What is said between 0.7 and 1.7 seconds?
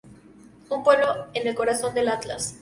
Un pueblo en el